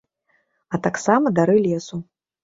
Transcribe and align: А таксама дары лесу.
А 0.77 0.79
таксама 0.87 1.33
дары 1.39 1.57
лесу. 1.67 2.01